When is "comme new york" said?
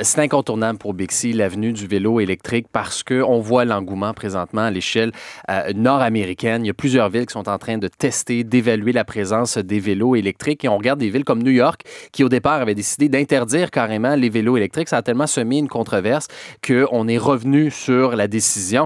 11.24-11.82